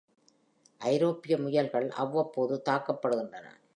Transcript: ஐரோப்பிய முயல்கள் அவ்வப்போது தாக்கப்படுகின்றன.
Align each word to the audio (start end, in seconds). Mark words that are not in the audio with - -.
ஐரோப்பிய 0.81 1.37
முயல்கள் 1.37 1.89
அவ்வப்போது 1.95 2.61
தாக்கப்படுகின்றன. 2.69 3.47